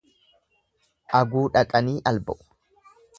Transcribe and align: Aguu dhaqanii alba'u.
Aguu 1.19 1.43
dhaqanii 1.57 1.95
alba'u. 2.13 2.39